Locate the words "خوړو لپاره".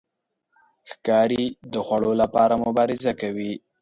1.85-2.53